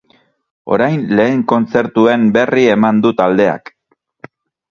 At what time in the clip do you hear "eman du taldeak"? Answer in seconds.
2.77-3.73